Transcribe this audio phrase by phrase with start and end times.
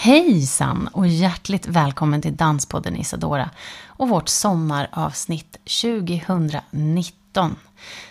[0.00, 3.50] Hejsan och hjärtligt välkommen till Danspodden Isadora
[3.86, 7.56] och vårt sommaravsnitt 2019.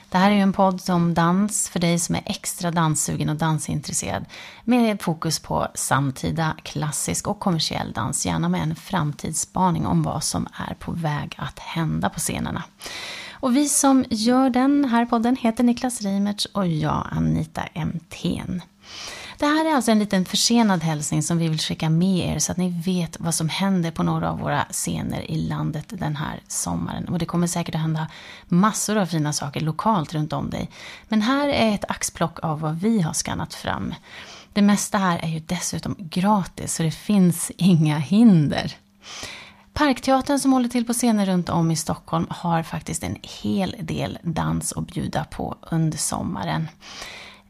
[0.09, 3.35] Det här är ju en podd om dans för dig som är extra danssugen och
[3.35, 4.25] dansintresserad
[4.63, 10.47] med fokus på samtida, klassisk och kommersiell dans, gärna med en framtidsspaning om vad som
[10.69, 12.63] är på väg att hända på scenerna.
[13.31, 18.61] Och vi som gör den här podden heter Niklas Reimertz och jag Anita Emthén.
[19.39, 22.51] Det här är alltså en liten försenad hälsning som vi vill skicka med er så
[22.51, 26.39] att ni vet vad som händer på några av våra scener i landet den här
[26.47, 27.07] sommaren.
[27.07, 28.07] Och det kommer säkert att hända
[28.45, 30.69] massor av fina saker lokalt runt om dig.
[31.07, 33.93] Men här är ett axplock av vad vi har skannat fram.
[34.53, 38.75] Det mesta här är ju dessutom gratis så det finns inga hinder.
[39.73, 44.17] Parkteatern som håller till på scener runt om i Stockholm har faktiskt en hel del
[44.23, 46.67] dans att bjuda på under sommaren.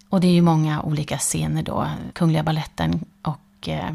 [0.09, 3.91] Och det är ju många olika scener då, Kungliga Balletten och eh,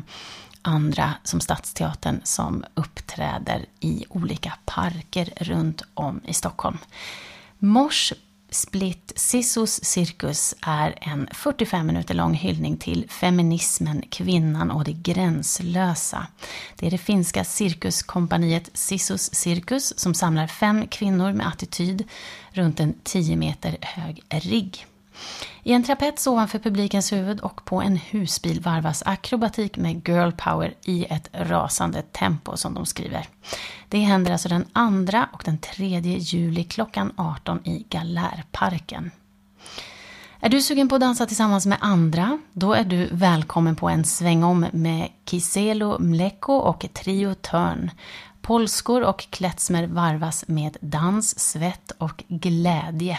[0.63, 6.79] andra som Stadsteatern som uppträder i olika parker runt om i Stockholm.
[7.59, 8.13] Mors
[8.51, 16.27] Split Sissos Cirkus är en 45 minuter lång hyllning till feminismen, kvinnan och det gränslösa.
[16.77, 22.09] Det är det finska cirkuskompaniet Sissos Cirkus som samlar fem kvinnor med attityd
[22.51, 24.87] runt en 10 meter hög rigg.
[25.63, 30.75] I en trapets ovanför publikens huvud och på en husbil varvas akrobatik med girl power
[30.85, 33.27] i ett rasande tempo som de skriver.
[33.89, 34.65] Det händer alltså den
[35.11, 39.11] 2 och den 3 juli klockan 18 i Galärparken.
[40.41, 42.39] Är du sugen på att dansa tillsammans med andra?
[42.53, 47.91] Då är du välkommen på en svängom med Kiselo Mleko och Trio Törn.
[48.41, 53.19] Polskor och klezmer varvas med dans, svett och glädje.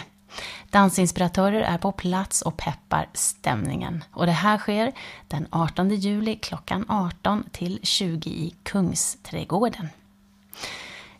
[0.70, 4.04] Dansinspiratörer är på plats och peppar stämningen.
[4.12, 4.92] Och det här sker
[5.28, 9.88] den 18 juli klockan 18 till 20 i Kungsträdgården.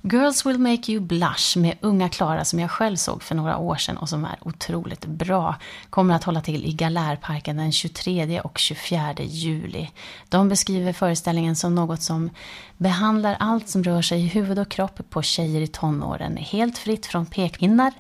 [0.07, 3.77] Girls Will Make You Blush med unga Klara som jag själv såg för några år
[3.77, 5.57] sedan och som är otroligt bra
[5.91, 9.91] kommer att hålla till i Galärparken den 23 och 24 juli.
[10.29, 12.31] De beskriver föreställningen som något som
[12.77, 17.07] behandlar allt som rör sig i huvud och kropp på tjejer i tonåren, helt fritt
[17.07, 17.93] från pekpinnar,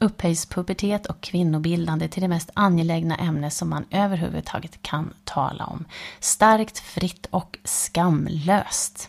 [0.00, 5.84] upphöjdspubertet och kvinnobildande till det mest angelägna ämne som man överhuvudtaget kan tala om.
[6.20, 9.08] Starkt, fritt och skamlöst.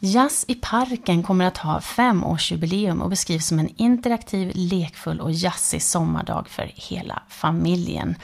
[0.00, 5.82] Jazz i parken kommer att ha femårsjubileum och beskrivs som en interaktiv, lekfull och jazzig
[5.82, 8.14] sommardag för hela familjen.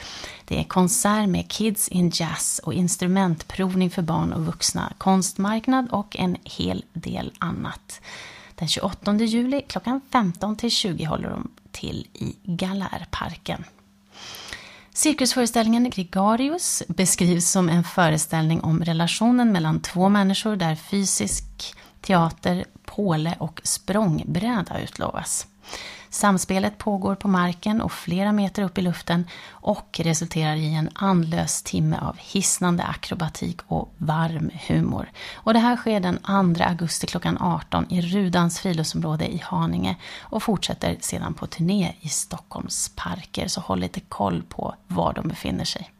[0.45, 6.15] Det är konsert med Kids in Jazz och instrumentprovning för barn och vuxna, konstmarknad och
[6.19, 8.01] en hel del annat.
[8.55, 13.63] Den 28 juli klockan 15 till 20 håller de till i Galärparken.
[14.95, 21.45] Cirkusföreställningen Gregarius beskrivs som en föreställning om relationen mellan två människor där fysisk
[22.01, 25.47] teater, påle och språngbräda utlovas.
[26.15, 31.63] Samspelet pågår på marken och flera meter upp i luften och resulterar i en andlös
[31.63, 35.11] timme av hisnande akrobatik och varm humor.
[35.35, 36.17] Och det här sker den
[36.55, 42.09] 2 augusti klockan 18 i Rudans friluftsområde i Haninge och fortsätter sedan på turné i
[42.09, 43.47] Stockholms parker.
[43.47, 45.91] Så håll lite koll på var de befinner sig.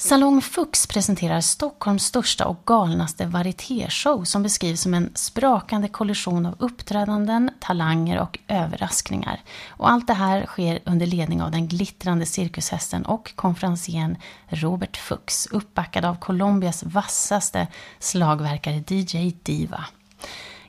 [0.00, 6.54] Salong Fux presenterar Stockholms största och galnaste varietéshow som beskrivs som en sprakande kollision av
[6.58, 9.40] uppträdanden, talanger och överraskningar.
[9.68, 14.16] Och allt det här sker under ledning av den glittrande cirkushästen och konferencieren
[14.48, 17.66] Robert Fux, uppbackad av Colombias vassaste
[17.98, 19.84] slagverkare DJ Diva.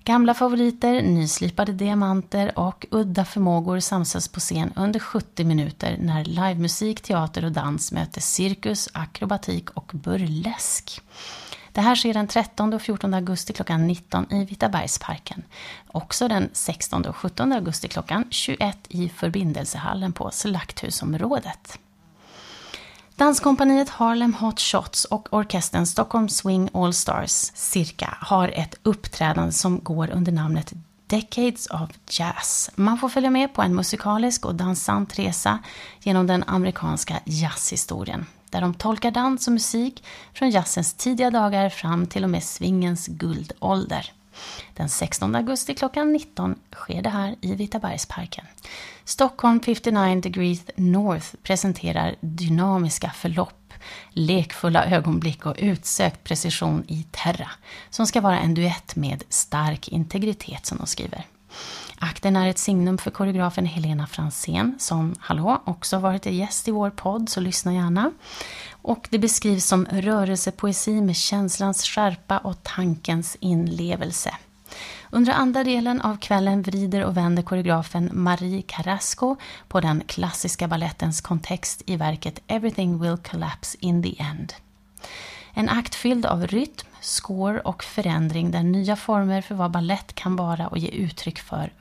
[0.09, 7.01] Gamla favoriter, nyslipade diamanter och udda förmågor samsas på scen under 70 minuter när livemusik,
[7.01, 11.01] teater och dans möter cirkus, akrobatik och burlesk.
[11.71, 15.43] Det här sker den 13 och 14 augusti klockan 19 i Vitabergsparken.
[15.87, 21.79] Också den 16 och 17 augusti klockan 21 i Förbindelsehallen på Slakthusområdet.
[23.19, 29.79] Danskompaniet Harlem Hot Shots och orkestern Stockholm Swing All Stars cirka har ett uppträdande som
[29.79, 30.73] går under namnet
[31.07, 32.71] Decades of Jazz.
[32.75, 35.59] Man får följa med på en musikalisk och dansant resa
[35.99, 38.25] genom den amerikanska jazzhistorien.
[38.49, 43.07] där de tolkar dans och musik från jazzens tidiga dagar fram till och med swingens
[43.07, 44.11] guldålder.
[44.73, 48.45] Den 16 augusti klockan 19 sker det här i Vitabergsparken.
[49.05, 53.73] Stockholm 59 degrees North presenterar dynamiska förlopp,
[54.09, 57.49] lekfulla ögonblick och utsökt precision i Terra,
[57.89, 61.25] som ska vara en duett med stark integritet som de skriver.
[62.01, 66.89] Akten är ett signum för koreografen Helena Fransén som, hallå, också varit gäst i vår
[66.89, 68.11] podd, så lyssna gärna.
[68.71, 74.35] Och det beskrivs som rörelsepoesi med känslans skärpa och tankens inlevelse.
[75.09, 79.35] Under andra delen av kvällen vrider och vänder koreografen Marie Carrasco
[79.67, 84.53] på den klassiska ballettens kontext i verket Everything will collapse in the end.
[85.53, 90.35] En akt fylld av rytm, score och förändring där nya former för vad ballett kan
[90.35, 91.73] vara och ge uttryck för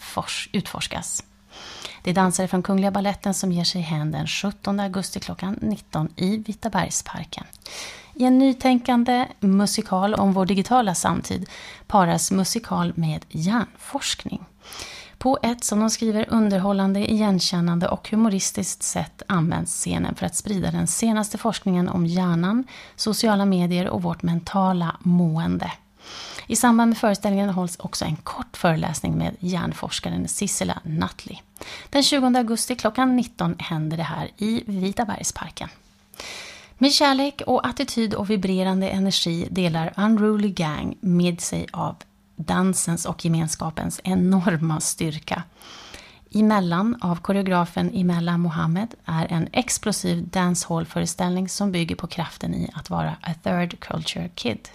[0.52, 1.24] utforskas.
[2.02, 6.08] Det är dansare från Kungliga Balletten som ger sig hän den 17 augusti klockan 19
[6.16, 7.44] i Vitabergsparken.
[8.14, 11.48] I en nytänkande musikal om vår digitala samtid
[11.86, 14.44] paras musikal med hjärnforskning.
[15.18, 20.70] På ett, som de skriver, underhållande, igenkännande och humoristiskt sätt används scenen för att sprida
[20.70, 22.64] den senaste forskningen om hjärnan,
[22.96, 25.72] sociala medier och vårt mentala mående.
[26.46, 31.36] I samband med föreställningen hålls också en kort föreläsning med hjärnforskaren Sissela Nutley.
[31.90, 35.68] Den 20 augusti klockan 19 händer det här i Vitabergsparken.
[36.78, 41.96] Med kärlek och attityd och vibrerande energi delar Unruly Gang med sig av
[42.38, 45.42] dansens och gemenskapens enorma styrka.
[46.34, 52.90] Emellan av koreografen Imella Mohammed är en explosiv dancehall-föreställning som bygger på kraften i att
[52.90, 54.68] vara a third culture kid.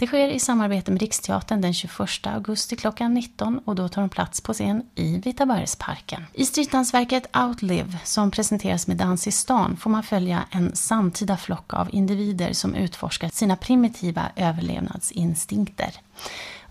[0.00, 4.08] Det sker i samarbete med Riksteatern den 21 augusti klockan 19 och då tar de
[4.08, 6.26] plats på scen i Vitabergsparken.
[6.32, 11.74] I stridsdansverket Outlive, som presenteras med Dans i stan, får man följa en samtida flock
[11.74, 15.90] av individer som utforskar sina primitiva överlevnadsinstinkter.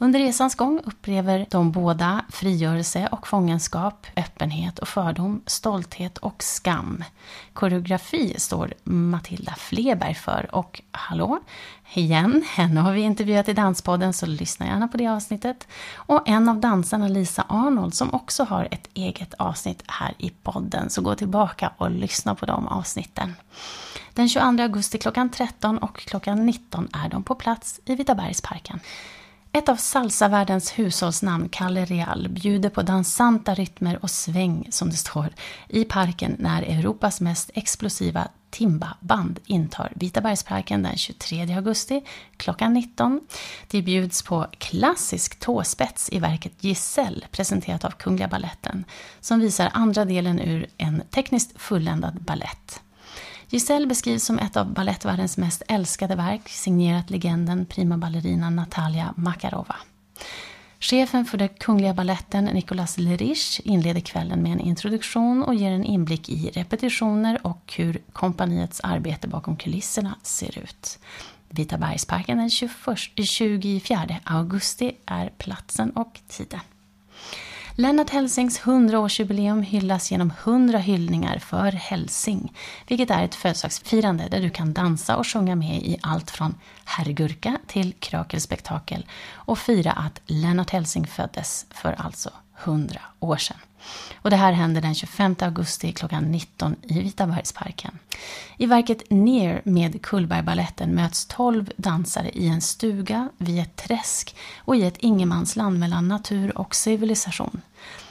[0.02, 7.04] Under resans gång upplever de båda frigörelse och fångenskap, öppenhet och fördom, stolthet och skam.
[7.54, 11.40] Koreografi står Matilda Fleberg för och hallå,
[11.94, 15.68] igen, henne har vi intervjuat i Danspodden så lyssna gärna på det avsnittet.
[15.96, 20.90] Och en av dansarna, Lisa Arnold, som också har ett eget avsnitt här i podden,
[20.90, 23.34] så gå tillbaka och lyssna på de avsnitten.
[24.14, 28.80] Den 22 augusti klockan 13 och klockan 19 är de på plats i Vitabergsparken.
[29.52, 35.30] Ett av salsavärldens hushållsnamn, Calle Real, bjuder på dansanta rytmer och sväng, som det står,
[35.68, 42.02] i parken när Europas mest explosiva Timba-band intar Vitabergsparken den 23 augusti
[42.38, 43.22] klockan 19.
[43.68, 48.86] Det bjuds på klassisk tåspets i verket Giselle presenterat av Kungliga Balletten
[49.20, 52.82] som visar andra delen ur en tekniskt fulländad ballett.
[53.52, 59.76] Giselle beskrivs som ett av ballettvärldens mest älskade verk, signerat legenden prima ballerina Natalia Makarova.
[60.80, 65.84] Chefen för den Kungliga Balletten, Nicolas Lerich, inleder kvällen med en introduktion och ger en
[65.84, 71.00] inblick i repetitioner och hur kompaniets arbete bakom kulisserna ser ut.
[71.50, 72.76] Vita bergsparken den 21,
[73.16, 76.60] 24 augusti är platsen och tiden.
[77.80, 82.54] Lennart Helsings 100-årsjubileum hyllas genom 100 hyllningar för Helsing,
[82.88, 86.56] vilket är ett födelsedagsfirande där du kan dansa och sjunga med i allt från
[86.86, 92.30] herrgurka till krakelspektakel och fira att Lennart Helsing föddes för alltså
[92.64, 93.58] 100 år sedan.
[94.22, 98.00] Och det här händer den 25 augusti klockan 19 i Vitabergsparken.
[98.58, 104.76] I verket Ner med Kullbergbaletten möts 12 dansare i en stuga, vid ett träsk och
[104.76, 107.62] i ett ingenmansland mellan natur och civilisation.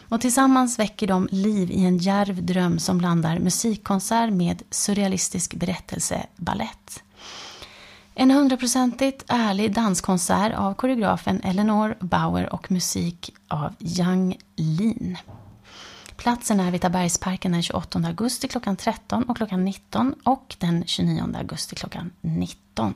[0.08, 6.26] Och tillsammans väcker de liv i en djärv dröm som blandar musikkonsert med surrealistisk berättelse,
[6.36, 7.02] ballett.
[8.20, 15.16] En hundraprocentigt ärlig danskonsert av koreografen Eleanor Bauer och musik av Yang Lin.
[16.16, 21.76] Platsen är Vitabergsparken den 28 augusti klockan 13 och klockan 19 och den 29 augusti
[21.76, 22.94] klockan 19.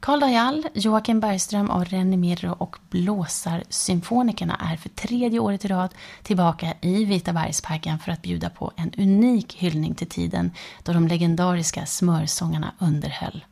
[0.00, 5.94] Karl Dajal, Joakim Bergström och René Mirro och Blåsarsymfonikerna är för tredje året i rad
[6.22, 10.52] tillbaka i Vitabergsparken för att bjuda på en unik hyllning till tiden
[10.82, 13.44] då de legendariska smörsångarna underhöll.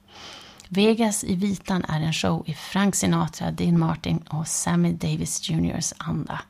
[0.69, 5.93] Vegas i vitan är en show i Frank Sinatra, Dean Martin och Sammy Davis Jrs
[5.97, 6.41] anda.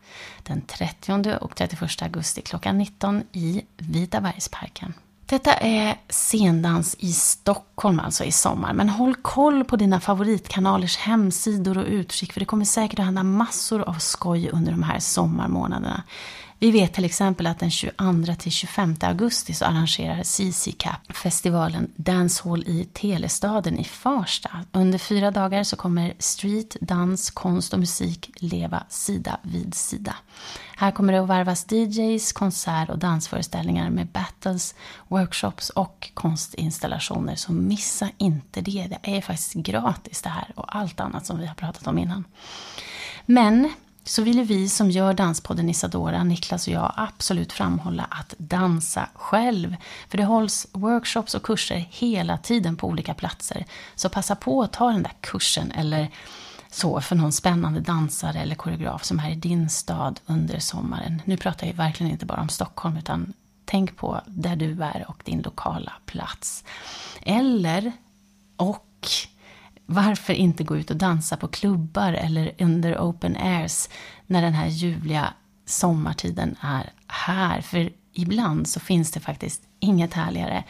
[0.43, 4.95] Den 30 och 31 augusti klockan 19 i Vitabergsparken.
[5.27, 8.73] Detta är Sendans i Stockholm alltså i sommar.
[8.73, 13.23] Men håll koll på dina favoritkanalers hemsidor och utskick för det kommer säkert att hända
[13.23, 16.03] massor av skoj under de här sommarmånaderna.
[16.61, 21.91] Vi vet till exempel att den 22 till 25 augusti så arrangerar CC Cap festivalen
[21.97, 24.51] Dancehall i Telestaden i Farsta.
[24.73, 30.15] Under fyra dagar så kommer street, dans, konst och musik leva sida vid sida.
[30.77, 34.75] Här kommer det att varvas DJs, konsert och dansföreställningar med battles,
[35.09, 37.35] workshops och konstinstallationer.
[37.35, 38.87] Så missa inte det.
[39.03, 42.25] Det är faktiskt gratis det här och allt annat som vi har pratat om innan.
[43.27, 43.71] Men
[44.09, 49.77] så ville vi som gör Danspodden Isadora, Niklas och jag, absolut framhålla att dansa själv.
[50.09, 53.67] För det hålls workshops och kurser hela tiden på olika platser.
[53.95, 56.09] Så passa på att ta den där kursen eller
[56.71, 61.23] så för någon spännande dansare eller koreograf som är i din stad under sommaren.
[61.25, 63.33] Nu pratar jag verkligen inte bara om Stockholm utan
[63.65, 66.65] tänk på där du är och din lokala plats.
[67.23, 67.93] Eller,
[68.57, 69.09] och
[69.91, 73.89] varför inte gå ut och dansa på klubbar eller under open airs
[74.27, 75.33] när den här ljuvliga
[75.67, 77.61] sommartiden är här?
[77.61, 80.65] För ibland så finns det faktiskt inget härligare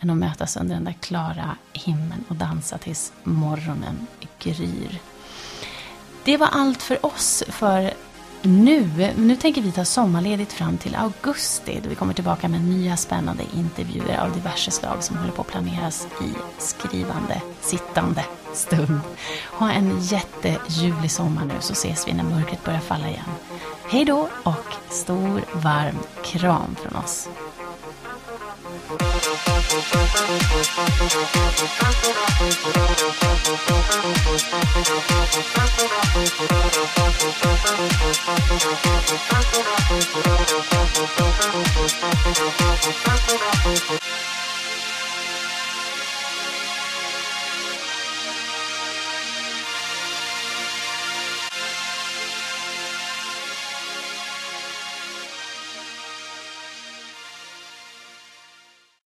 [0.00, 4.06] än att mötas under den där klara himlen och dansa tills morgonen
[4.38, 4.98] gryr.
[6.24, 7.90] Det var allt för oss för
[8.42, 9.12] nu.
[9.16, 13.44] Nu tänker vi ta sommarledigt fram till augusti då vi kommer tillbaka med nya spännande
[13.54, 19.00] intervjuer av diverse slag som håller på att planeras i skrivande, sittande stund.
[19.52, 23.30] Ha en jätteljuvlig sommar nu så ses vi när mörkret börjar falla igen.
[23.88, 27.28] Hej då och stor varm kram från oss.
[36.12, 37.19] Thank you.